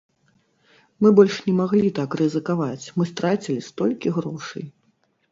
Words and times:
Мы 1.05 1.09
больш 1.17 1.35
не 1.49 1.51
маглі 1.57 1.89
так 1.99 2.15
рызыкаваць, 2.21 2.85
мы 3.01 3.07
страцілі 3.11 3.61
столькі 3.67 4.13
грошай. 4.17 4.65